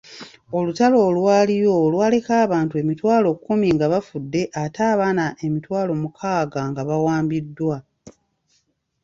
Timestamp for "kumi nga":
3.45-3.85